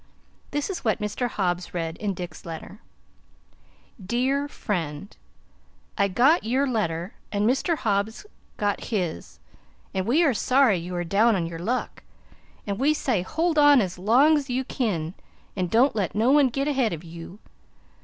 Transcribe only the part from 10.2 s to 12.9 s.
are sory u are down on ure luck an